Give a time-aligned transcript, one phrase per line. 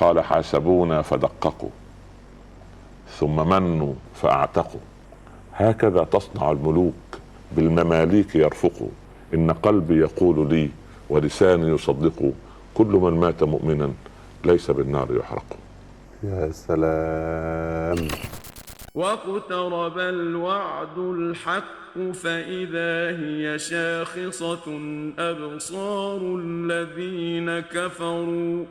[0.00, 1.70] قال حاسبونا فدققوا
[3.18, 4.80] ثم منوا فأعتقوا.
[5.54, 6.94] هكذا تصنع الملوك
[7.56, 8.88] بالمماليك يرفقوا.
[9.34, 10.70] إن قلبي يقول لي
[11.10, 12.32] ولساني يصدق
[12.74, 13.92] كل من مات مؤمنا
[14.44, 15.56] ليس بالنار يحرق.
[16.22, 18.08] يا سلام.
[18.94, 24.66] واقترب الوعد الحق فإذا هي شاخصة
[25.18, 28.64] أبصار الذين كفروا.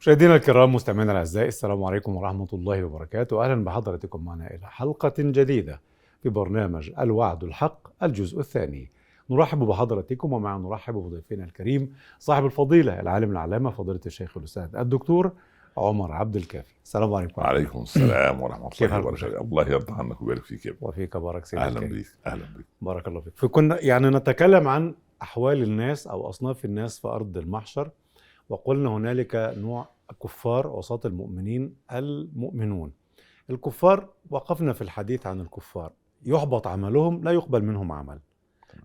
[0.00, 3.44] مشاهدينا الكرام مستمعينا الأعزاء السلام عليكم ورحمة الله وبركاته.
[3.44, 5.80] أهلا بحضراتكم معنا إلى حلقة جديدة
[6.22, 8.90] في برنامج الوعد الحق الجزء الثاني.
[9.30, 15.32] نرحب بحضراتكم ومع نرحب بضيفنا الكريم صاحب الفضيلة العالم العلامة فضيلة الشيخ الأستاذ الدكتور
[15.76, 16.74] عمر عبد الكافي.
[16.84, 17.42] السلام عليكم.
[17.42, 20.74] وعليكم السلام ورحمة الله وبركاته؟ الله يرضى عنك ويبارك فيك يا.
[20.80, 21.80] وفيك بارك سيدي أهلا.
[21.80, 23.32] بك أهلا بك بارك الله فيك.
[23.36, 27.90] فكنا يعني نتكلم عن أحوال الناس أو أصناف الناس في أرض المحشر.
[28.50, 29.88] وقلنا هنالك نوع
[30.22, 32.92] كفار وسط المؤمنين المؤمنون.
[33.50, 35.92] الكفار وقفنا في الحديث عن الكفار.
[36.22, 38.20] يحبط عملهم لا يقبل منهم عمل.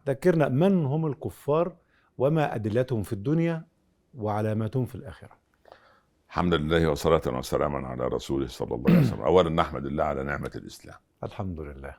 [0.08, 1.76] ذكرنا من هم الكفار
[2.18, 3.66] وما أدلتهم في الدنيا
[4.14, 5.32] وعلاماتهم في الآخرة.
[6.30, 9.22] الحمد لله وصلاة وسلاما على رسوله صلى الله عليه وسلم.
[9.22, 10.98] أولا نحمد الله على نعمة الإسلام.
[11.24, 11.96] الحمد لله.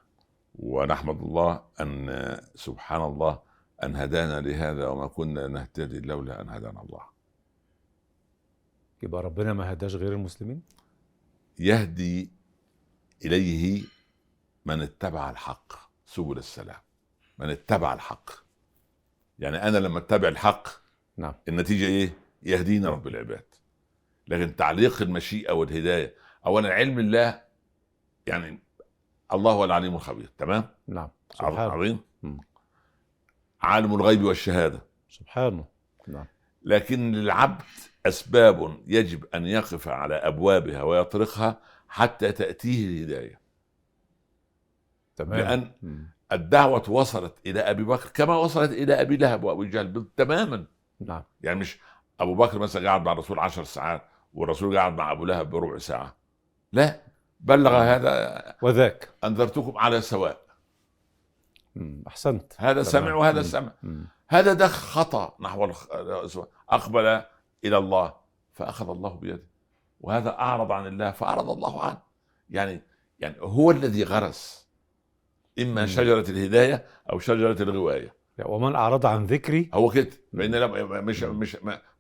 [0.59, 3.39] ونحمد الله أن سبحان الله
[3.83, 7.16] أن هدانا لهذا وما كنا نهتدي لولا أن هدانا الله.
[9.07, 10.63] يبقى ربنا ما هداش غير المسلمين؟
[11.59, 12.31] يهدي
[13.25, 13.85] إليه
[14.65, 15.73] من اتبع الحق
[16.07, 16.81] سبل السلام.
[17.39, 18.31] من اتبع الحق.
[19.39, 20.69] يعني أنا لما أتبع الحق
[21.17, 21.35] نعم.
[21.49, 23.45] النتيجة إيه؟ يهدينا رب العباد.
[24.29, 26.15] لكن تعليق المشيئة والهداية
[26.47, 27.43] أولا علم الله
[28.27, 28.59] يعني
[29.33, 31.09] الله هو العليم الخبير تمام؟ نعم.
[31.33, 32.01] سبحانه عظيم.
[33.63, 34.83] عالم الغيب والشهادة.
[35.09, 35.65] سبحانه
[36.09, 36.27] نعم.
[36.67, 37.63] لكن للعبد
[38.07, 43.41] أسباب يجب أن يقف على أبوابها ويطرقها حتى تأتيه الهداية
[45.17, 46.07] تمام لأن.
[46.33, 50.65] الدعوة وصلت إلى أبي بكر كما وصلت إلى أبي لهب وأبي جهل تماما
[51.01, 51.79] نعم يعني مش
[52.21, 54.03] أبو بكر مثلا قاعد مع الرسول عشر ساعات
[54.35, 56.17] والرسول قاعد مع أبو لهب بربع ساعة
[56.73, 57.01] لا
[57.41, 60.41] بلغ هذا وذاك أنذرتكم على سواء
[61.77, 62.03] مم.
[62.07, 62.83] أحسنت هذا.
[62.83, 63.43] سمع وهذا.
[63.43, 63.73] سمع.
[64.29, 65.73] هذا ده خطأ نحو.
[66.71, 67.23] أقبل
[67.65, 68.15] إلى الله
[68.53, 69.47] فأخذ الله بيده.
[70.01, 71.99] وهذا أعرض عن الله فأعرض الله عنه.
[72.51, 72.83] يعني
[73.19, 74.69] يعني هو الذي غرس
[75.59, 75.87] إما.
[75.87, 78.17] شجرة الهداية أو شجرة الغواية.
[78.45, 80.11] ومن أعرض عن ذكري؟ هو كده.
[80.33, 81.57] لم مش مش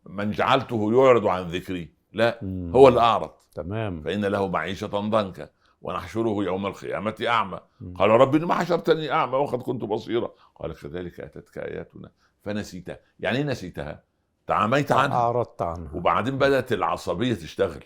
[0.06, 1.94] من جعلته يعرض عن ذكري.
[2.12, 2.40] لا.
[2.74, 3.30] هو اللي أعرض.
[3.54, 4.02] تمام.
[4.02, 5.48] فإن له معيشة ضنكا.
[5.82, 7.60] ونحشره يوم القيامة أعمى.
[7.94, 10.30] قال رب لما حشرتني أعمى وقد كنت بصيرا.
[10.54, 12.10] قال كذلك أتتك آياتنا
[12.42, 12.98] فنسيتها.
[13.20, 14.02] يعني إيه نسيتها؟
[14.46, 15.16] تعاميت عنها.
[15.16, 15.90] اعرضت عنها.
[15.94, 17.84] وبعدين بدأت العصبية تشتغل.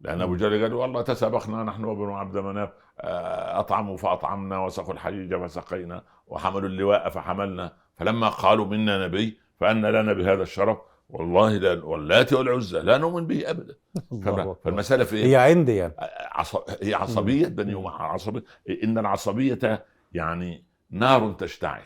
[0.00, 0.36] لأن أبو.
[0.36, 6.68] جهل قال والله تسابقنا نحن وبنو عبد مناف آه، أطعموا فأطعمنا وسقوا الحجيج فسقينا وحملوا
[6.68, 7.72] اللواء فحملنا.
[7.96, 10.78] فلما قالوا منا نبي فأن لنا بهذا الشرف
[11.08, 13.74] والله لا واللاتي والعزى لا نؤمن به أبدا
[14.12, 14.56] الله فالم- أكبر.
[14.64, 15.94] فالمسألة في إيه؟ هي عندي يعني
[16.32, 16.56] عص...
[16.82, 17.74] هي عصبية بني.
[17.74, 18.44] أمية عصبية
[18.84, 21.82] إن العصبية يعني نار تشتعل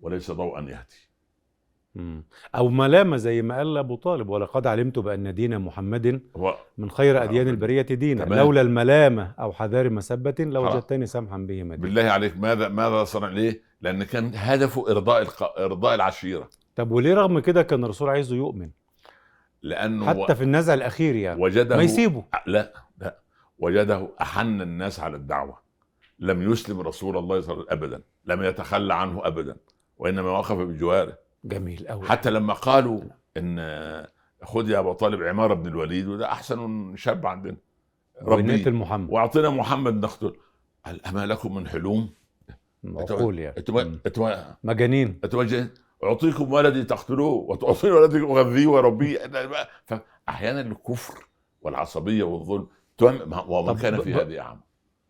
[0.00, 1.08] وليس ضوءا يهدي
[1.94, 2.24] مم.
[2.54, 7.22] أو ملامه زي ما قال أبو طالب ولقد علمت بأن دين محمد هو من خير.
[7.22, 8.24] أديان البرية دينا.
[8.24, 10.34] لولا الملامه أو حذار مسبة.
[10.38, 15.58] لوجدتني سمحا به مدينا بالله عليك ماذا ماذا صنع ليه؟ لأن كان هدفه إرضاء الق...
[15.58, 18.70] إرضاء العشيرة طب وليه رغم كده كان الرسول عايزه يؤمن؟
[19.62, 21.42] لأنه حتى في النزع الأخير يعني.
[21.42, 22.24] وجده ما يسيبه.
[22.46, 23.18] لا لا.
[23.58, 25.58] وجده أحن الناس على الدعوة.
[26.18, 28.02] لم يسلم رسول الله صلى الله عليه وسلم أبدا.
[28.24, 29.56] لم يتخلى عنه أبدا.
[29.98, 31.18] وإنما وقف بجواره.
[31.44, 33.00] جميل قوي حتى لما قالوا
[33.36, 34.06] إن
[34.42, 37.56] خذ يا أبو طالب عماره بن الوليد وده أحسن شاب عندنا.
[38.22, 38.70] ربي.
[38.70, 40.32] محمد وأعطينا محمد نقتل.
[40.86, 42.14] قال أما لكم من حلوم؟
[42.84, 43.56] عقول يعني.
[43.58, 44.00] أنتم مم.
[44.06, 45.20] أنتم مجانين
[46.04, 49.18] أعطيكم ولدي تقتلوه وتعطوني ولدي أغذيه وأربيه.
[49.84, 51.26] فاحيانا الكفر
[51.60, 52.66] والعصبية والظلم
[52.98, 54.60] تم- ما- ومن طب كان في هذه أعمى.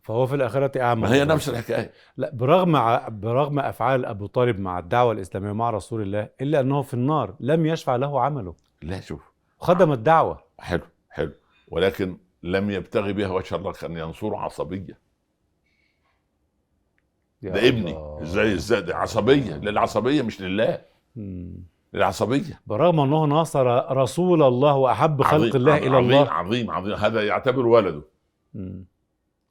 [0.02, 1.02] فهو في الآخرة أعمى.
[1.02, 1.92] ما هي نفس الحكاية.
[2.16, 6.94] لا برغم برغم أفعال أبو طالب مع الدعوة الإسلامية مع رسول الله إلا أنه في
[6.94, 8.54] النار لم يشفع له عمله.
[8.82, 9.32] لا شوف.
[9.58, 10.44] خدم الدعوة.
[10.58, 11.32] حلو حلو.
[11.68, 14.86] ولكن لم يبتغي بها وجه الله كان ينصر عصبية.
[14.88, 14.96] يا
[17.42, 18.22] ده ابني.
[18.22, 20.80] إزاي إزاي؟ ده عصبية للعصبية مش لله.
[21.16, 21.54] مم.
[21.92, 22.60] للعصبية.
[22.66, 26.30] برغم أنه ناصر رسول الله وأحب خلق عظيم- الله عظيم- إلى الله.
[26.30, 28.02] عظيم عظيم هذا يعتبر ولده.
[28.54, 28.84] مم.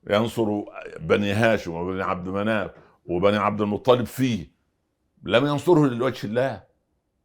[0.09, 0.61] ينصر
[0.99, 2.71] بني هاشم وبني عبد مناف
[3.05, 4.51] وبني عبد المطلب فيه.
[5.23, 6.63] لم ينصره لوجه الله.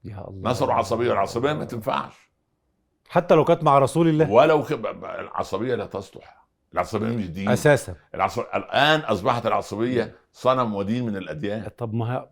[0.04, 0.50] يا الله.
[0.50, 2.30] نصروا عصبية العصبية ما تنفعش.
[3.08, 4.30] حتى لو كانت مع رسول الله.
[4.30, 4.64] ولو.
[5.20, 6.45] العصبية لا تصلح.
[6.76, 7.94] العصبية مش دين أساسا.
[8.14, 8.42] العصب...
[8.54, 11.68] الآن أصبحت العصبية صنم ودين من الأديان.
[11.78, 12.28] طب ما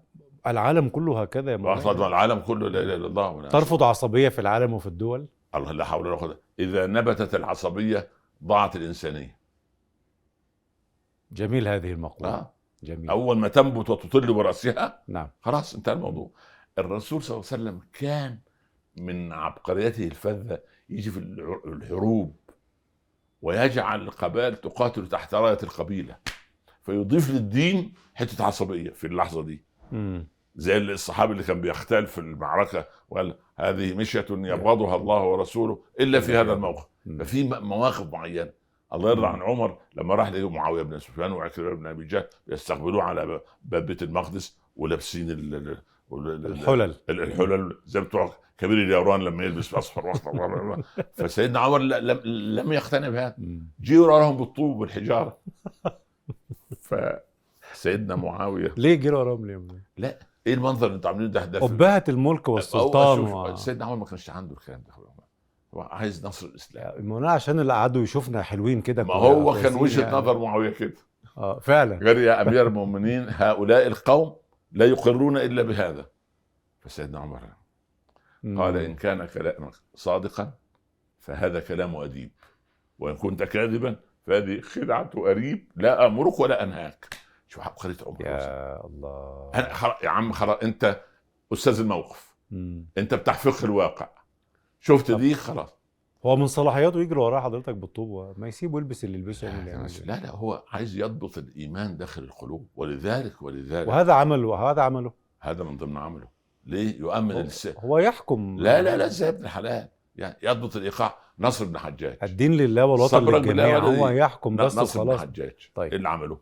[0.47, 3.49] العالم كله هكذا يا مولانا العالم كله لا إله إلا الله.
[3.49, 6.41] ترفض عصبية في العالم وفي الدول؟ الله لا حول ولا قوة.
[6.59, 8.09] إذا نبتت العصبية
[8.45, 9.37] ضاعت الإنسانية.
[11.33, 12.35] جميل هذه المقولة.
[12.35, 12.55] آه.
[12.83, 13.11] جميل.
[13.11, 15.29] أول ما تنبت وتطل برأسها نعم.
[15.41, 16.31] خلاص انتهى الموضوع.
[16.79, 18.39] الرسول صلى الله عليه وسلم كان
[18.97, 20.59] من عبقريته الفذة
[20.89, 22.37] يجي في الحروب.
[23.45, 26.17] ويجعل القبائل تقاتل تحت راية القبيلة
[26.83, 30.29] فيضيف للدين حتة عصبية في اللحظة دي مم.
[30.57, 36.37] زي الصحابي اللي كان بيختال في المعركة وقال هذه مشية يبغضها الله ورسوله إلا في
[36.37, 36.87] هذا الموقف.
[37.19, 38.51] ففي مواقف معينة
[38.93, 43.03] الله يرضى عن عمر لما راح لقى معاوية بن سفيان وعكرمة بن أبي جهل يستقبلوه
[43.03, 45.31] على باب بيت المقدس ولابسين
[46.13, 46.95] الحلل.
[47.11, 50.83] ال- الحلل زي بتوع كبير اليوران لما يلبس أصفر وأخضر
[51.15, 52.21] فسيدنا عمر لم,
[52.61, 53.35] لم يقتنع بهذا.
[53.39, 53.69] مم.
[53.81, 55.39] جي وراهم بالطوب والحجارة.
[57.73, 58.75] فسيدنا معاوية.
[58.77, 59.61] ليه جرى وراهم ليه؟
[59.97, 63.57] لا إيه المنظر اللي أنتوا عاملينه ده؟ ده أبهة الملك والسلطان و...
[63.57, 64.93] سيدنا عمر ما كانش عنده الكلام ده
[65.75, 67.07] هو عايز نصر الإسلام.
[67.07, 70.17] مولانا عشان اللي قعدوا يشوفنا حلوين كده ما هو كان وجهة يعني.
[70.17, 70.95] نظر معاوية كده.
[71.39, 71.97] آه فعلا.
[72.07, 74.37] قال يا أمير المؤمنين هؤلاء القوم
[74.75, 76.07] لا يقرون إلا بهذا.
[76.81, 77.41] فسيدنا عمر.
[78.63, 80.53] قال إن كان كلامك صادقا
[81.19, 82.31] فهذا كلام أديب.
[82.99, 87.17] وإن كنت كاذبا فهذه خدعة أريب لا أمرك ولا أنهاك.
[87.49, 89.51] شوف عبقرية عمر يا الله.
[89.55, 91.05] أنا خلاص يا عم خلاص أنت
[91.53, 92.35] أستاذ الموقف.
[92.51, 92.87] مم.
[92.99, 94.09] أنت بتاع فقه الواقع.
[94.81, 95.11] شفت.
[95.11, 95.84] دي؟ خلاص.
[96.27, 99.71] هو من صلاحياته يجري وراه حضرتك بالطوب و- ما يسيبه يلبس اللي يلبسه يعمل اللي
[99.71, 99.89] يعمله.
[100.05, 105.65] لا لا هو عايز يضبط الإيمان داخل القلوب ولذلك ولذلك وهذا عمله وهذا عمله هذا
[105.65, 106.29] من ضمن عمله
[106.67, 107.45] ليه يؤمن هو-.
[107.79, 112.53] هو يحكم لا لا لا زي ابن الحلال يعني يضبط الإيقاع نصر بن حجاج الدين
[112.53, 115.91] لله والوطن للجميع هو؟ يحكم بس نصر بن حجاج طيب.
[115.91, 116.39] إيه اللي عمله؟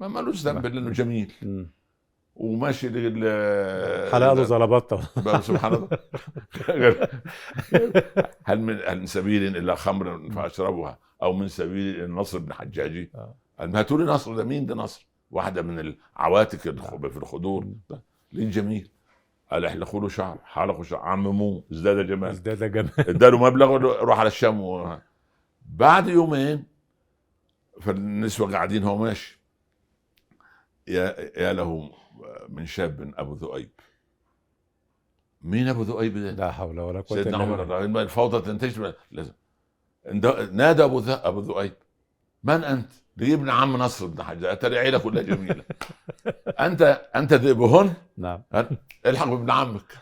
[0.00, 1.70] ما مالوش ذنب لأنه جميل مم.
[2.36, 5.00] وماشي لل حلاله زلبطه
[5.40, 5.88] سبحان الله.
[8.44, 13.34] هل من هل من سبيل الا خمر فاشربها أو من سبيل النصر بن حجاجي؟ آه.
[13.60, 17.66] هاتوا لي نصر؟ ده مين ده نصر؟ واحدة من العواتق الخ- في الخدور.
[18.32, 18.88] ليه جميل؟
[19.52, 21.00] قال احلقوا له شعر حلقوا شعر.
[21.00, 22.28] عمموه ازداد جمال.
[22.30, 22.90] ازداد جمال.
[23.10, 24.98] اداله مبلغ له روح على الشام و...
[25.66, 26.64] بعد يومين
[27.80, 29.41] فالنسوة قاعدين هو ماشي.
[30.88, 31.90] يا يا له
[32.48, 33.70] من شاب أبو ذؤيب.
[35.42, 39.32] مين أبو ذؤيب ده؟ لا حول ولا قوة سيدنا إلا عمر الفوضى تنتشر لازم.
[40.52, 41.74] نادى أبو أبو ذؤيب.
[42.44, 45.64] من أنت؟ دي ابن عم نصر بن حجاج اترى عيله كلها جميلة.
[46.66, 48.42] انت أنت ذئبهن؟ نعم.
[49.06, 49.96] الحق بابن عمك.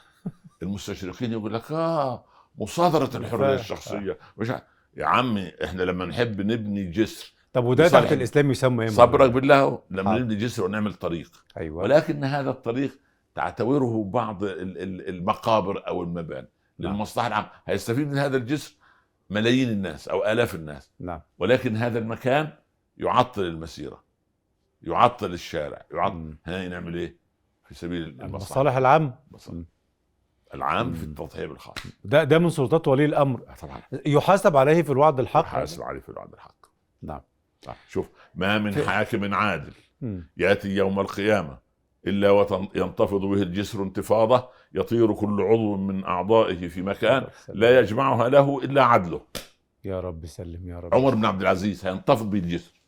[0.63, 2.25] المستشرقين يقول لك آه
[2.59, 4.19] مصادرة الحرية الشخصية.
[4.37, 4.53] مش
[4.97, 9.83] يا عمي إحنا لما نحب نبني جسر طب وده تحت الإسلام يسمى إيه؟ صبرك بالله
[9.91, 10.23] لما حاضر.
[10.23, 11.45] نبني جسر ونعمل طريق.
[11.59, 11.77] أيوه.
[11.83, 12.99] ولكن هذا الطريق
[13.35, 16.49] تعتبره بعض ال- ال- المقابر أو المباني
[16.79, 16.93] نعم.
[16.93, 17.51] للمصلحة العامة.
[17.67, 18.75] هيستفيد من هذا الجسر
[19.31, 20.91] ملايين الناس أو آلاف الناس.
[21.01, 21.21] نعم.
[21.39, 22.53] ولكن هذا المكان
[22.97, 24.05] يعطل المسيرة
[24.83, 26.37] يعطل الشارع يعطل.
[26.47, 27.17] هنا نعمل إيه؟
[27.69, 29.15] في سبيل المصالح العام.
[29.49, 29.67] مم.
[30.55, 31.11] العام في مم.
[31.11, 31.75] التضحية بالخاص.
[32.05, 33.41] ده ده من سلطات ولي الأمر.
[33.49, 33.81] آه طبعا.
[34.07, 36.55] يحاسب عليه في الوعد الحق؟ حاسب عليه في الوعد الحق.
[37.03, 37.21] نعم.
[37.63, 37.77] صح.
[37.89, 39.73] شوف ما من حاكم عادل.
[40.37, 41.59] ياتي يوم القيامة
[42.07, 48.65] إلا وينتفض به الجسر انتفاضة يطير كل عضو من أعضائه في مكان لا يجمعها له
[48.65, 49.21] إلا عدله.
[49.85, 50.95] يا رب سلم يا رب.
[50.95, 52.81] عمر بن عبد العزيز هينتفض به الجسر.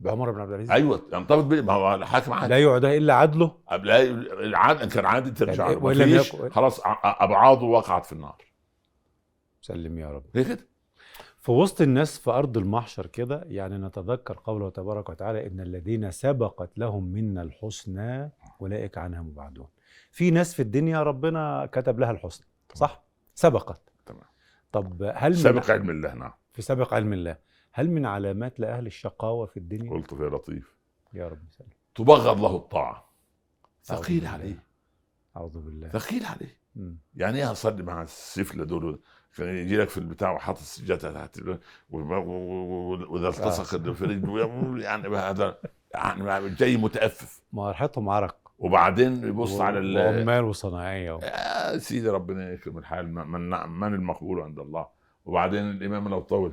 [0.00, 2.50] بعمر بن عبد العزيز؟ أيوه ينتفض به ما هو الحاكم عادل.
[2.50, 5.70] لا يعدى إلا عدله؟ لا العاد إن كان عادل ترجع.
[5.70, 8.36] يعني يكن- خلاص ابعاضه وقعت في النار.
[9.60, 10.24] سلم يا رب.
[10.34, 10.66] هي كده؟
[11.46, 16.78] في وسط الناس في أرض المحشر كده يعني نتذكر قوله تبارك وتعالى إن الذين سبقت
[16.78, 19.66] لهم منا الحسنى أولئك عنها مبعدون.
[20.10, 23.92] في ناس في الدنيا ربنا كتب لها الحسنى صح؟ سبقت.
[24.06, 24.22] تمام.
[24.72, 26.32] طب هل من سابق علم الله نعم.
[26.52, 27.36] في سابق علم الله
[27.72, 30.76] هل من علامات لأهل الشقاوة في الدنيا؟ قلت في لطيف.
[31.12, 33.10] يا رب سلم تبغض له الطاعة.
[33.90, 34.26] أعوذ ثقيل.
[34.26, 34.64] عليه.
[35.36, 35.88] أعوذ بالله.
[35.88, 36.60] ثقيل عليه.
[37.14, 39.00] يعني إيه أصلي مع السفلة دول؟
[39.36, 41.56] كان يجي لك في البتاع وحاطط السجادة تحت و-
[41.90, 44.24] و- و- وإذا التصق الفريج
[44.82, 45.58] يعني هذا
[45.94, 47.42] يعني جاي متأفف.
[47.52, 48.36] ما ريحتهم عرق.
[48.58, 51.12] وبعدين يبص على ال- وعمال وصناعية.
[51.12, 51.18] و...
[51.22, 54.86] يا سيدي ربنا يكرم الحال من من المقبول عند الله.
[55.24, 56.52] وبعدين الإمام لو طول.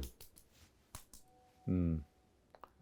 [1.68, 2.02] مم.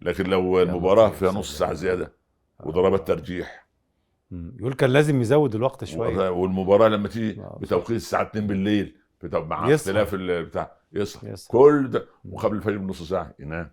[0.02, 1.58] لكن لو المباراة فيها نص.
[1.58, 2.14] ساعة زيادة
[2.60, 3.68] وضربت ترجيح.
[4.32, 4.56] مم.
[4.60, 6.30] يقول كان لازم يزود الوقت شوية.
[6.30, 7.58] والمباراة لما تيجي آه.
[7.62, 9.74] بتوقيت الساعة 2 بالليل بتبقى مع.
[9.74, 11.52] اختلاف ال- بتاع يصحى يصحى.
[11.52, 13.72] كل ده وقبل الفجر بنص ساعة ينام.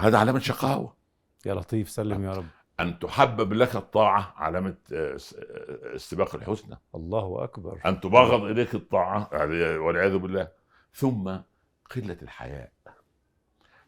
[0.00, 0.96] هذا علامة شقاوة.
[1.46, 2.46] يا لطيف سلم يا رب.
[2.80, 6.78] أن تحبب لك الطاعة علامة آه، س- آه، استباق الحسنى.
[6.94, 7.80] الله أكبر.
[7.86, 10.48] أن تبغض إليك الطاعة يعني والعياذ بالله.
[10.94, 11.36] ثم
[11.96, 12.72] قلة الحياء.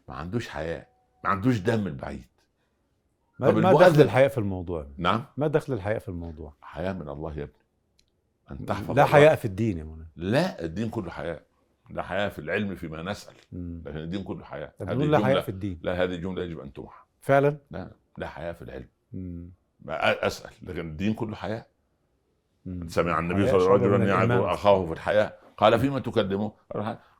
[0.07, 0.87] ما عندوش حياء
[1.23, 2.25] ما عندوش دم البعيد.
[3.39, 5.25] ما, طب ما دخل الحياء في الموضوع؟ نعم.
[5.37, 7.53] ما دخل الحياء في الموضوع؟ حياء من الله يا ابني.
[8.51, 9.05] أن تحفظ لا.
[9.05, 10.07] حياء في الدين يا مولانا.
[10.15, 11.41] لا الدين كله حياء.
[11.89, 13.33] لا حياء في العلم فيما نسأل.
[13.85, 14.73] لكن الدين كله حياء.
[14.81, 15.79] هذه لا حياء في الدين.
[15.83, 18.87] لا هذه جمله يجب أن تمحى فعلا؟ لا لا حياء في العلم.
[19.13, 19.49] مم.
[19.81, 20.51] ما أسأل.
[20.63, 21.67] لكن الدين كله حياء.
[22.87, 24.49] سمع النبي صلى الله عليه وسلم يعظ الإيمان.
[24.49, 25.39] أخاه في الحياء.
[25.57, 26.51] قال فيما تكلمه؟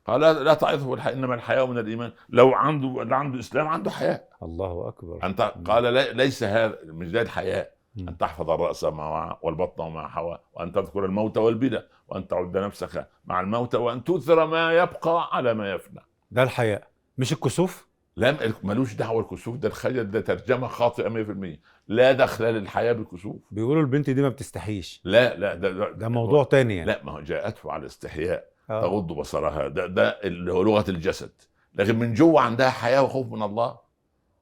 [0.06, 1.14] قال لا, تعظه الحياء.
[1.16, 2.12] إنما الحياء من الإيمان.
[2.28, 4.28] لو عنده عنده إسلام عنده حياء.
[4.42, 5.26] الله أكبر.
[5.26, 10.08] أنت قال لا ليس هذا مش ده الحياء أن تحفظ الرأس ما وعى والبطن ما
[10.08, 15.54] حوى وأن تذكر الموت والبلى وأن تعد نفسك مع الموت وأن تؤثر ما يبقى على
[15.54, 16.00] ما يفنى.
[16.30, 16.88] ده الحياء.
[17.18, 22.92] مش الكسوف؟ لم ملوش دعوة الكسوف ده الخجل ده ترجمة خاطئة 100% لا دخل للحياة
[22.92, 23.36] بالكسوف.
[23.50, 25.00] بيقولوا البنت دي ما بتستحيش.
[25.04, 26.86] لا لا ده ده, ده موضوع تاني يعني.
[26.90, 28.82] لا ما هو جاءته على الاستحياء آه.
[28.82, 29.68] تغض بصرها.
[29.68, 31.32] ده ده اللي هو لغة الجسد.
[31.74, 33.78] لكن من جوه عندها حياة وخوف من الله.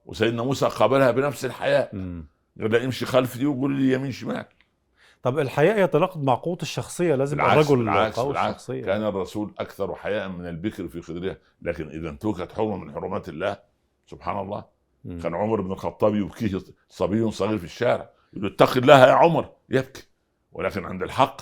[0.06, 1.88] وسيدنا موسى قابلها بنفس الحياة.
[1.92, 2.26] مم.
[2.58, 4.44] لها امشي خلفي وقول لي يمين شمال.
[5.22, 8.84] طب الحياء يتناقض مع قوة الشخصية لازم بالعكس الرجل بالعكس قوي بالعكس الشخصية.
[8.84, 13.58] كان الرسول أكثر حياء من البكر في خدرها لكن إذا انتهكت حرمة من حرمات الله
[14.06, 14.64] سبحان الله.
[15.04, 15.20] مم.
[15.20, 20.02] كان عمر بن الخطاب يبكيه صبي صغير في الشارع يقول اتق الله يا عمر يبكي.
[20.52, 21.40] ولكن عند الحق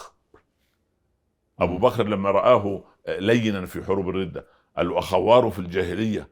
[1.59, 4.47] أبو بكر لما رآه لينا في حروب الردة
[4.77, 6.27] قال له اخوار في جبار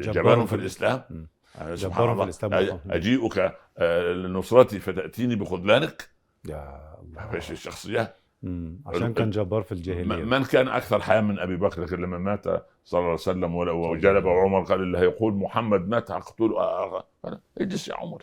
[0.00, 1.28] جبان في في الإسلام
[1.74, 2.80] سبحان في الله.
[2.90, 6.10] أجيئك آه، لنصرتي فتأتيني بخذلانك.
[6.48, 7.36] يا الله.
[7.36, 8.14] الشخصية.
[8.42, 8.80] مم.
[8.86, 10.24] عشان كان جبار في الجاهلية.
[10.24, 12.44] م- من كان أكثر حياء من أبي بكر لكن لما مات
[12.84, 17.40] صلى الله عليه وسلم ول- وجلب عمر قال اللي هيقول محمد مات اقتله آه، آه.
[17.58, 18.22] اجلس يا عمر.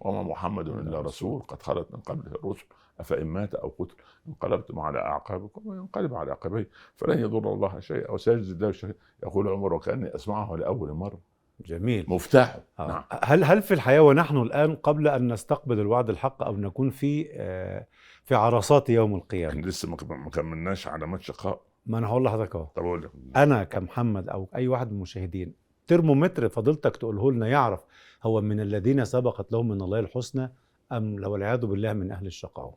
[0.00, 1.42] وما محمد إلا رسول.
[1.42, 2.64] قد خلت من قبله الرسل.
[3.00, 3.94] أفإن مات أو قتل
[4.28, 10.14] انقلبتم على اعقابكم وينقلب على عقبيه فلن يضر الله شيئا وسيجزي الله يقول عمر وكأني
[10.14, 11.20] أسمعه لأول مرة.
[11.60, 12.04] جميل.
[12.08, 12.88] مفتاحه آه.
[12.88, 13.04] نعم.
[13.24, 17.86] هل هل في الحياة ونحن الآن قبل أن نستقبل الوعد الحق أو نكون في آه،
[18.24, 21.62] في عرصات يوم القيامة؟ إحنا لسه ما كملناش علامات شقاء.
[21.86, 22.64] ما أنا هقول لحضرتك أهو.
[22.64, 25.54] طب أقول لك أنا كمحمد أو أي واحد من المشاهدين
[25.86, 27.84] ترمومتر فضيلتك تقوله لنا يعرف
[28.22, 30.52] هو من الذين سبقت لهم من الله الحسنى
[30.92, 32.76] أم لو والعياذ بالله من أهل الشقاوة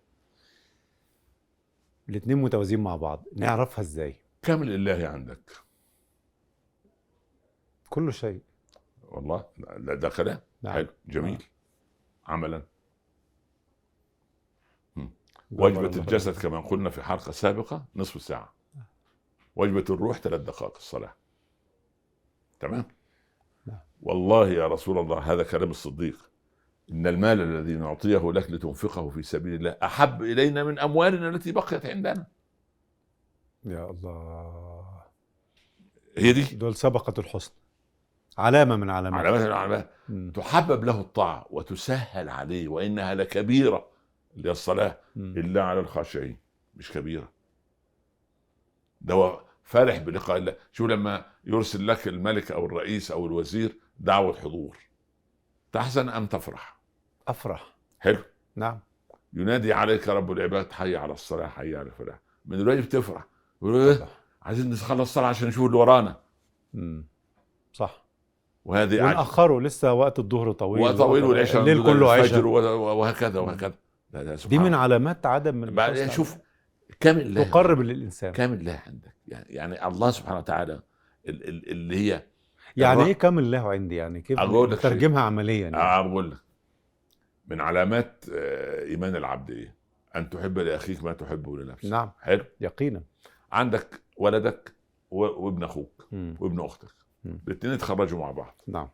[2.10, 3.26] الاثنين متوازيين مع بعض.
[3.36, 5.52] نعرفها إزاي؟ كم لله عندك.
[7.90, 8.42] كل شيء.
[9.10, 9.46] والله.
[9.78, 10.74] ده, ده كلام نعم.
[10.74, 10.88] حلو.
[11.06, 11.44] جميل.
[12.28, 12.64] عملا.
[15.52, 16.02] جبر وجبة.
[16.02, 18.54] الجسد كما قلنا في حلقة سابقة نصف ساعة.
[19.56, 21.16] وجبة الروح ثلاث دقائق الصلاة.
[22.60, 22.86] تمام؟
[23.66, 23.80] نعم.
[24.02, 26.30] والله يا رسول الله هذا كلام الصديق.
[26.92, 31.86] إن المال الذي نعطيه لك لتنفقه في سبيل الله أحب إلينا من أموالنا التي بقيت
[31.86, 32.28] عندنا.
[33.66, 35.04] يا الله.
[36.18, 37.52] هي دي؟ دول سبقت الحسن.
[38.38, 39.20] علامة من علامات.
[39.20, 40.32] علامات من العلامات مم.
[40.36, 43.88] تحبب له الطاعة وتسهل عليه وإنها لكبيرة
[44.36, 44.98] اللي هي الصلاة.
[45.18, 46.38] إلا على الخاشعين
[46.76, 47.32] مش كبيرة.
[49.02, 50.56] ده هو فرح بلقاء الله.
[50.72, 54.78] شو لما يرسل لك الملك أو الرئيس أو الوزير دعوة حضور.
[55.72, 56.80] تحزن أم تفرح؟
[57.28, 57.76] أفرح.
[58.00, 58.24] حلو.
[58.56, 58.80] نعم.
[59.34, 62.20] ينادي عليك رب العباد حي على الصلاة حي على الفلاح.
[62.46, 63.24] من دلوقتي بتفرح
[63.62, 64.08] يقول إيه
[64.42, 66.20] عايزين نخلص الصلاة عشان نشوف اللي ورانا.
[67.74, 68.06] صح.
[68.70, 73.74] وهذه ونأخروا لسه وقت الظهر طويل وطويل والعشاء الليل كله عشاء وهكذا وهكذا
[74.14, 74.74] لا لا دي من.
[74.74, 76.12] علامات عدم من بعد الحسن.
[76.16, 76.38] شوف
[77.00, 80.74] كم الله تقرب للإنسان كم الله عندك يعني يعني الله سبحانه وتعالى
[81.28, 82.24] ال- ال- اللي هي
[82.78, 84.40] يعني إيه كامل الله عندي يعني كيف.
[84.82, 85.78] ترجمها عمليا يعني.
[85.78, 86.38] آه بقول لك
[87.48, 89.76] من علامات آه، إيمان العبد إيه؟
[90.16, 93.02] أن تحب لأخيك ما تحبه لنفسك نعم حلو يقينا
[93.52, 94.74] عندك ولدك
[95.12, 96.08] وابن أخوك.
[96.12, 96.94] وابن أختك.
[97.26, 98.62] الاثنين يتخرجوا مع بعض.
[98.68, 98.88] نعم.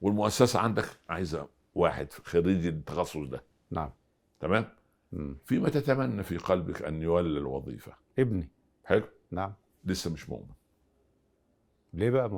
[0.00, 3.44] والمؤسسة عندك عايزة واحد خريج التخصص ده.
[3.70, 3.90] نعم.
[4.40, 4.64] تمام؟
[5.12, 5.36] مم.
[5.44, 7.92] فيما تتمنى في قلبك أن يولى الوظيفة.
[8.18, 8.48] ابني.
[8.84, 9.04] حلو.
[9.30, 9.52] نعم.
[9.84, 10.54] لسه مش مؤمن.
[11.94, 12.28] ليه بقى؟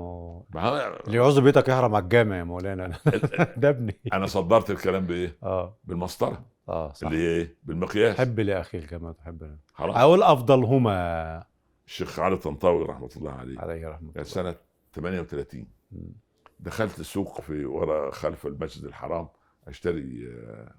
[0.54, 2.98] ما هو اللي يعوز بيتك يحرم على الجامع يا مولانا.
[3.56, 4.00] ده ابني.
[4.12, 5.78] أنا صدرت الكلام بإيه؟ آه.
[5.84, 6.44] بالمسطرة.
[6.68, 7.06] آه صح.
[7.06, 8.18] اللي هي إيه؟ بالمقياس.
[8.18, 9.96] حب لاخيك كما تحب خلاص.
[9.96, 11.44] أو الافضلهما
[11.86, 13.60] الشيخ علي الطنطاوي رحمة الله عليه.
[13.60, 14.22] عليه رحمة الله.
[14.22, 14.54] سنة
[15.00, 16.12] 38 مم.
[16.60, 19.28] دخلت السوق في ورا خلف المسجد الحرام
[19.68, 20.74] أشتري آه،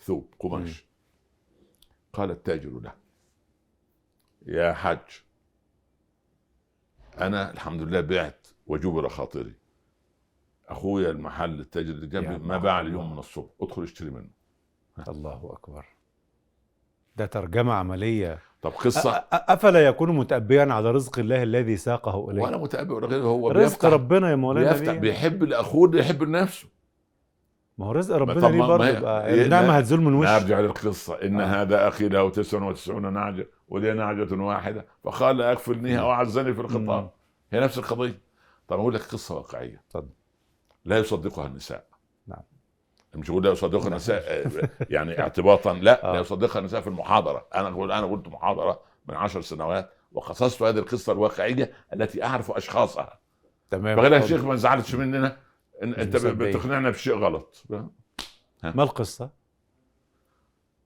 [0.00, 0.84] ثوب قماش.
[2.12, 2.94] قال التاجر له
[4.46, 5.22] يا حاج
[7.18, 9.54] أنا الحمد لله بعت وجبر خاطري.
[10.68, 12.58] أخويا المحل التاجر اللي جنبي ما.
[12.58, 14.30] باع اليوم من الصبح ادخل اشتري منه.
[15.08, 15.86] الله أكبر.
[17.16, 18.42] ده ترجمة عملية.
[18.62, 22.56] طب قصة؟ أفلا يكون متأبيا على رزق الله الذي ساقه إليه؟ ولا
[23.06, 26.68] غيره هو رزق ربنا يا مولانا بيفتح؟ بيحب لاخوه اللي يحب لنفسه
[27.78, 28.88] ما هو رزق ربنا ليه برضه؟
[29.44, 31.14] النعمه لا- هتزول من وش نرجع للقصة.
[31.22, 31.62] إن آه.
[31.62, 34.86] هذا أخي له 99 نعجة ولي نعجة واحدة.
[35.04, 37.10] فقال أكفلنيها وأعزني في الخطاب.
[37.52, 38.20] هي نفس القضية.
[38.68, 39.82] طب أقول لك قصة واقعية.
[39.88, 40.08] اتفضل.
[40.84, 41.84] لا يصدقها النساء.
[43.14, 43.88] مش بقول لا يصدقها.
[43.88, 46.12] النساء آه، يعني اعتباطا لا آه.
[46.12, 50.78] لا يصدقها النساء في المحاضرة أنا أقول أنا قلت محاضرة من عشر سنوات وقصصت هذه
[50.78, 53.20] القصة الواقعية التي أعرف أشخاصها
[53.70, 54.26] تمام فقال يا.
[54.26, 55.36] شيخ ما زعلتش مننا
[55.82, 56.34] إن مصدقين.
[56.34, 57.64] بتقنعنا بشيء غلط
[58.62, 59.30] ما القصة؟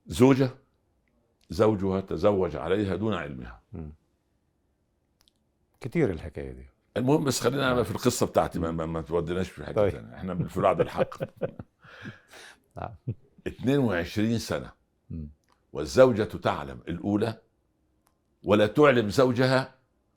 [0.06, 0.50] زوجة
[1.50, 3.62] زوجها تزوج عليها دون علمها
[5.80, 6.66] كتير الحكاية دي
[6.96, 10.12] المهم بس خلينا أنا في القصة بتاعتي ما, ما, توديناش في حتة طيب.
[10.14, 11.14] إحنا عبد الحق.
[13.46, 14.72] 22 سنة.
[15.10, 15.28] مم.
[15.72, 17.40] والزوجة تعلم الأولى
[18.42, 19.74] ولا تعلم زوجها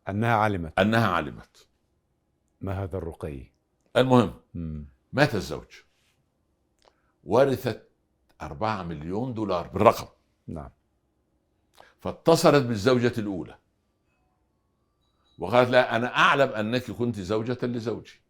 [0.10, 0.80] أنها علمت.
[0.80, 1.68] أنها علمت.
[2.62, 3.52] ما هذا الرقي؟
[3.98, 4.86] المهم مم.
[5.14, 5.68] مات الزوج.
[7.24, 7.90] ورثت
[8.42, 10.08] 4 مليون دولار بالرقم.
[10.48, 10.70] نعم.
[12.00, 13.58] فاتصلت بالزوجة الأولى
[15.38, 18.22] وقالت لها أنا أعلم أنك كنت زوجة لزوجي.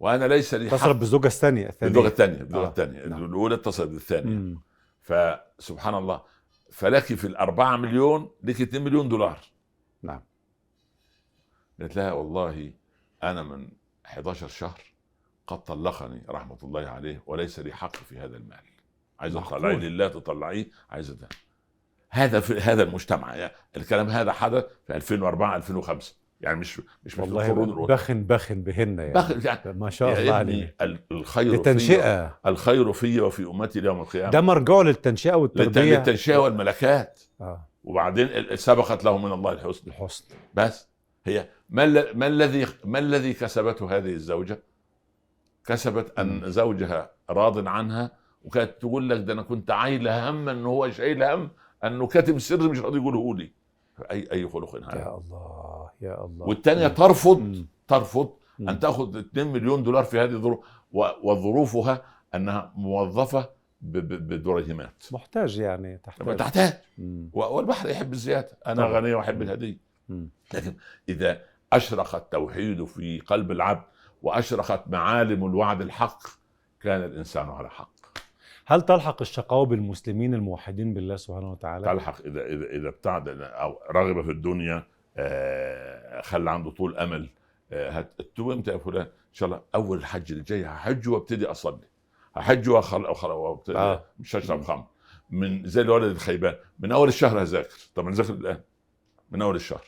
[0.00, 0.74] وأنا ليس لي حق.
[0.74, 1.92] اتصلت بالزوجة الثانية الثانية.
[1.92, 3.06] باللغة الثانية باللغة آه، الثانية.
[3.06, 3.24] نعم.
[3.24, 4.34] الأولى اتصلت بالثانية.
[4.36, 4.60] مم.
[5.02, 6.22] فسبحان الله.
[6.72, 9.38] فلك في الأربعة مليون لك 2 مليون دولار.
[10.02, 10.22] نعم.
[11.80, 12.72] قالت لها والله
[13.22, 13.68] أنا من
[14.06, 14.80] 11 شهر
[15.46, 18.60] قد طلقني رحمة الله عليه وليس لي حق في هذا المال.
[19.20, 19.42] معقول.
[19.42, 20.70] تطلعيه لله تطلعيه.
[20.90, 21.28] عايزة ده.
[22.10, 27.32] هذا في هذا المجتمع يعني الكلام هذا حدث في 2004 2005 يعني مش مش القرون
[27.48, 27.86] والله الأولى.
[27.94, 29.12] بخن بخن بهن يعني.
[29.12, 34.30] بخ- يعني ما شاء الله عليه ال- الخير في الخير في وفي أمتي يوم القيامة.
[34.30, 35.96] ده مرجعه للتنشئة للت- والتربية.
[35.98, 37.20] للتنشئة والملكات.
[37.40, 37.68] آه.
[37.84, 39.88] وبعدين سبقت له من الله الحسنى.
[39.92, 40.88] الحسن بس
[41.24, 44.58] هي ما, ما الذي ما الذي كسبته هذه الزوجة؟
[45.66, 48.10] كسبت أن زوجها راض عنها
[48.42, 51.50] وكانت تقول لك ده أنا كنت عايله هم إن هو شايل هم
[51.84, 53.52] أنه كاتم سر مش راضي يقوله لي.
[54.10, 56.46] أي أي خلق هذا يا الله يا الله.
[56.48, 57.66] والثانيه ترفض مم.
[57.88, 58.68] ترفض مم.
[58.68, 60.64] ان تأخذ 2 مليون دولار في هذه الظروف
[61.22, 62.02] وظروفها
[62.34, 66.36] أنها موظفة بدرهمات محتاج يعني تحتاج.
[66.36, 66.72] تحتاج.
[67.32, 68.58] والبحر يحب الزيادة.
[68.66, 69.00] أنا طبعا.
[69.00, 69.78] غني وأحب الهديه.
[70.54, 70.74] لكن
[71.08, 71.40] إذا
[71.72, 73.82] اشرق التوحيد في قلب العبد
[74.22, 76.22] واشرقت معالم الوعد الحق
[76.80, 77.95] كان الإنسان على حق.
[78.66, 84.22] هل تلحق الشقاوة بالمسلمين الموحدين بالله سبحانه وتعالى؟ تلحق إذا إذا إذا ابتعد أو رغب
[84.24, 87.28] في الدنيا آه، خلى عنده طول أمل
[87.72, 91.80] آه، هتتوب إمتى يا فلان؟ إن شاء الله أول الحج اللي جاي هحج وأبتدي أصلي
[92.34, 94.04] هحج وأخل- وأخل- وأبتدي آه.
[94.18, 94.84] مش هشرب خمر
[95.30, 98.60] من زي الولد الخيبان من أول الشهر هذاكر طب نذاكر الآن
[99.30, 99.84] من أول الشهر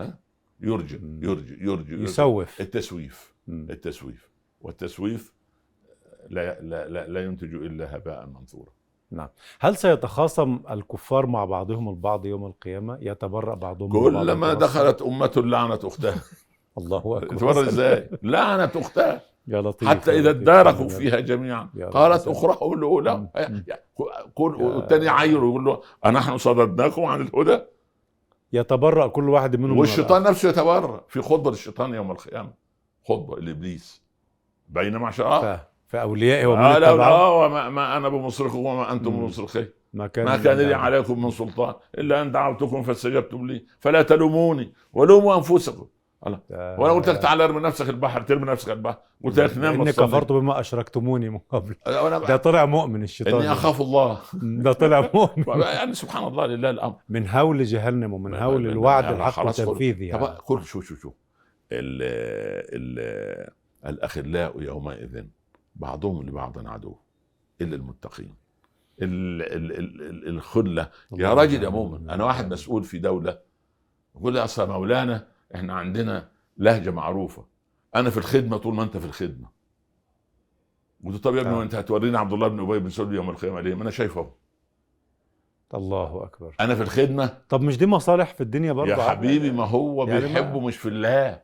[0.00, 0.18] ها
[0.60, 1.20] يرجع مم.
[1.24, 2.04] يرجع يرجع, يرجع.
[2.04, 3.66] يسوف التسويف مم.
[3.70, 5.32] التسويف والتسويف
[6.30, 8.72] لا لا لا, لا ينتج إلا هباء منثورا.
[9.60, 16.14] هل سيتخاصم الكفار مع بعضهم البعض يوم القيامة؟ يتبرأ بعضهم كلما؟ دخلت أمة لعنت أختها.
[16.78, 17.60] الله أكبر.
[17.60, 19.22] إزاي؟ لعنت أختها.
[19.48, 20.26] يا لطيف حتى لطيف.
[20.26, 21.68] اداركوا فيها جميعا.
[21.92, 22.28] قالت
[22.62, 23.64] لاولى مم.
[24.34, 27.62] كل والثاني عير ويقول له أنحن صددناكم عن الهدى.
[28.52, 32.52] يتبرأ كل واحد منهم من والشيطان نفسه يتبرر في خطبة للشيطان يوم القيامة.
[33.08, 34.02] خطبة لإبليس.
[34.68, 35.98] بينما شاء الآخر.
[35.98, 39.10] ف- فأوليائه ومن آه لا وما ما أنا بمصرخكم وما أنتم.
[39.10, 40.74] بمصرخي ما كان ما كان لي يعني.
[40.74, 41.74] عليكم من سلطان.
[41.98, 43.64] إلا أن دعوتكم فاستجبتم لي.
[43.80, 45.86] فلا تلوموني ولوموا أنفسكم.
[46.26, 48.98] آه، وأنا قلت لك تعالى ارمي نفسك البحر ترمي نفسك البحر.
[49.24, 50.06] قلت لك نام وتصلي.
[50.06, 51.74] كفرت بما أشركتموني من قبل.
[51.86, 54.18] أنا ده طلع مؤمن الشيطان إني أخاف الله.
[54.64, 55.44] ده طلع مؤمن.
[55.62, 56.94] يعني سبحان الله لله الأمر.
[57.08, 60.36] من هول جهنم ومن هول الوعد الحق كل- وتنفيذه طب يعني.
[60.44, 61.12] كل شو شو شو
[61.72, 62.02] ال
[62.72, 63.50] ال
[63.86, 65.24] الأخلاء يومئذ
[65.76, 66.96] بعضهم لبعض عدو.
[67.60, 68.34] إلا المتقين.
[69.02, 70.90] ال ال ال ال الخلة.
[71.12, 71.68] يا راجل يا.
[71.68, 73.38] مؤمن أنا واحد مسؤول في دولة.
[74.16, 77.46] يقول لي أصل مولانا إحنا عندنا لهجة معروفة.
[77.94, 79.48] أنا في الخدمة طول ما أنت في الخدمة.
[81.06, 81.58] قلت طب يا ابني آه.
[81.58, 84.32] وأنت هتوريني عبد الله بن أبي بن سلول يوم القيامة ليه؟ ما أنا شايفه.
[85.74, 86.54] الله أكبر.
[86.60, 87.38] أنا في الخدمة.
[87.48, 90.76] طب مش دي مصالح في الدنيا برضه؟ يا حبيبي ما هو يعني ما- بيحبه مش
[90.76, 91.42] في الله.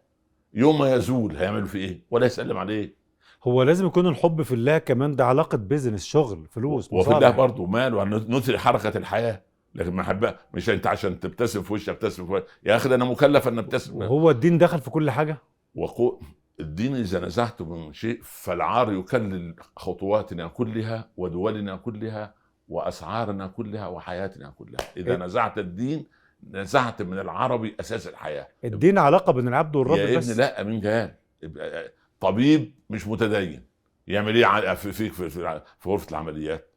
[0.54, 3.01] يوم ما يزول هيعمل فيه إيه؟ ولا يسلم عليه.
[3.44, 7.10] هو لازم يكون الحب في الله كمان ده علاقة بيزنس شغل فلوس وفي.
[7.10, 9.42] الله برضه مال ونثري حركة الحياة.
[9.74, 13.48] لكن محبه مش انت عشان تبتسم في وشي ابتسم في وشي يا أخي أنا مكلف
[13.48, 13.96] ان أبتسم.
[13.96, 15.38] وهو الدين دخل في كل حاجة؟
[15.74, 16.20] وقو
[16.60, 22.34] الدين إذا نزعت من شيء فالعار يكلل خطواتنا كلها ودولنا كلها
[22.68, 24.86] وأسعارنا كلها وحياتنا كلها.
[24.96, 26.06] إذا إيه؟ نزعت الدين
[26.50, 28.48] نزعت من العربي أساس الحياة.
[28.64, 30.30] الدين علاقة بين العبد والرب يا بس.
[30.30, 31.10] ابني لا مين
[31.42, 33.62] يبقى طبيب مش متدين.
[34.06, 36.68] يعمل إيه في في في, في, في غرفة العمليات؟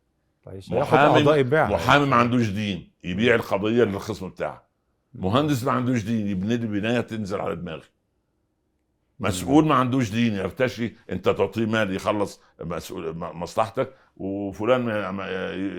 [0.71, 1.19] محامي
[1.73, 4.65] محامي ما عندوش دين يبيع القضية للخصم بتاعه.
[5.13, 7.83] مهندس ما عندوش دين يبني لي بناية تنزل على دماغي.
[9.19, 14.87] مسؤول ما عندوش دين يرتشي انت تعطيه مال يخلص مسؤول مصلحتك وفلان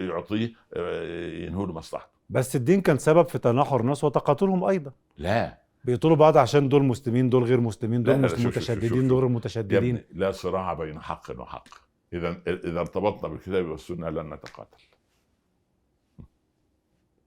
[0.09, 2.11] يعطيه آه، ينهوا له مصلحته.
[2.31, 4.92] بس الدين كان سبب في تناحر ناس وتقاتلهم أيضا.
[5.16, 5.65] لا.
[5.87, 9.09] بيقتلوا بعض عشان دول مسلمين دول غير مسلمين دول شوف- متشددين.
[9.09, 10.03] دول متشددين.
[10.14, 11.68] لا صراع بين حق وحق.
[12.12, 14.83] إذا إذا ارتبطنا بالكتاب والسنة لن نتقاتل.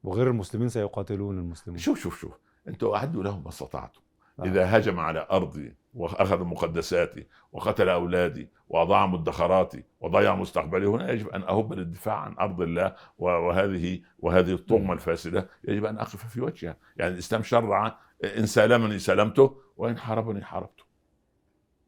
[0.04, 2.34] وغير المسلمين سيقاتلون المسلمين شوف شوف شوف.
[2.68, 4.00] أنتوا أعدوا لهم ما استطعتم.
[4.40, 4.44] آه.
[4.44, 11.44] إذا هجم على أرضي وأخذ مقدساتي وقتل أولادي وأضاع مدخراتي وضيع مستقبلي هنا يجب أن
[11.44, 16.78] أهب للدفاع عن أرض الله وهذه وهذه الطغمة الفاسدة يجب أن أقف في وجهها.
[16.98, 20.84] يعني الإسلام شرع إن سالمني سلمته وإن حاربني حاربته.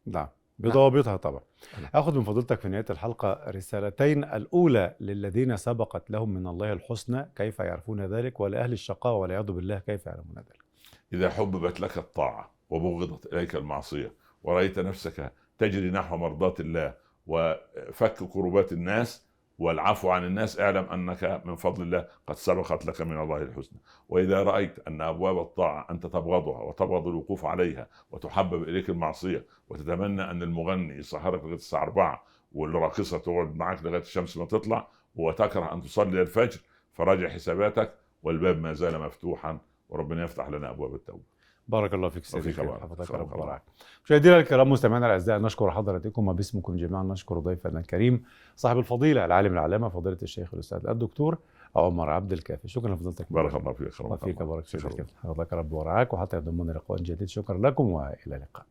[0.06, 0.28] نعم.
[0.60, 1.42] بضوابطها طبعا.
[1.82, 1.90] نعم.
[1.96, 4.24] آخذ من فضيلتك في نهاية الحلقة رسالتين.
[4.24, 10.06] الأولى للذين سبقت لهم من الله الحسنى كيف يعرفون ذلك؟ ولأهل الشقاء والعياذ بالله كيف
[10.06, 10.62] يعلمون ذلك؟
[11.14, 14.14] إذا حببت لك الطاعة وبغضت إليك المعصية
[14.44, 16.94] ورأيت نفسك تجري نحو مرضاة الله
[17.28, 19.26] وفك كربات الناس
[19.62, 23.80] والعفو عن الناس اعلم أنك من فضل الله قد سبقت لك من الله الحسنى.
[24.10, 30.44] وإذا رأيت أن أبواب الطاعة أنت تبغضها وتبغض الوقوف عليها وتحبب إليك المعصية وتتمنى أن
[30.44, 36.22] المغني يسهرك لغاية الساعة 4 والراقصة تقعد معك لغاية الشمس ما تطلع وتكره أن تصلي
[36.22, 36.60] الفجر
[36.92, 37.94] فراجع حساباتك
[38.24, 39.58] والباب ما زال مفتوحا
[39.90, 41.24] وربنا يفتح لنا أبواب التوبة.
[41.68, 42.52] بارك الله فيك سيدي.
[42.52, 42.82] بارك.
[42.82, 43.44] حفظك رب الله.
[43.44, 43.62] ورعاك
[44.06, 48.24] مشاهدينا الكرام مستمعينا الأعزاء نشكر حضراتكم وباسمكم جميعا نشكر ضيفنا الكريم
[48.56, 51.38] صاحب الفضيلة العالم العلامة فضيلة الشيخ الأستاذ الدكتور
[51.76, 54.66] عمر عبد الكافي شكرا لفضيلتك بارك الله فيك الله فيك بارك.
[54.66, 58.66] فيك حفظك رب ورعاك وحتى يضمنا لقاء جديد شكرا لكم وإلى اللقاء